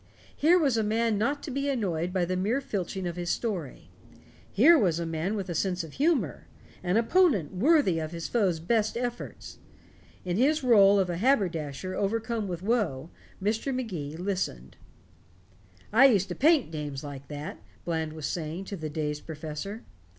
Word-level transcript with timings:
Here 0.35 0.57
was 0.57 0.77
a 0.77 0.83
man 0.83 1.19
not 1.19 1.43
to 1.43 1.51
be 1.51 1.69
annoyed 1.69 2.11
by 2.11 2.25
the 2.25 2.35
mere 2.35 2.59
filching 2.59 3.05
of 3.05 3.17
his 3.17 3.29
story. 3.29 3.91
Here 4.51 4.75
was 4.75 4.97
a 4.99 5.05
man 5.05 5.35
with 5.35 5.47
a 5.47 5.53
sense 5.53 5.83
of 5.83 5.93
humor 5.93 6.47
an 6.81 6.97
opponent 6.97 7.53
worthy 7.53 7.99
his 7.99 8.27
foe's 8.27 8.59
best 8.59 8.97
efforts. 8.97 9.59
In 10.25 10.37
his 10.37 10.61
rôle 10.61 10.99
of 10.99 11.11
a 11.11 11.17
haberdasher 11.17 11.93
overcome 11.93 12.47
with 12.47 12.63
woe, 12.63 13.11
Mr. 13.39 13.71
Magee 13.75 14.17
listened. 14.17 14.75
"I 15.93 16.07
used 16.07 16.29
to 16.29 16.33
paint 16.35 16.71
dames 16.71 17.03
like 17.03 17.27
that," 17.27 17.61
Bland 17.85 18.13
was 18.13 18.25
saying 18.25 18.65
to 18.65 18.75
the 18.75 18.89
dazed 18.89 19.27
professor. 19.27 19.83